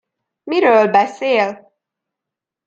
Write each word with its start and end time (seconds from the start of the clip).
Miről 0.43 0.87
beszél? 0.87 1.73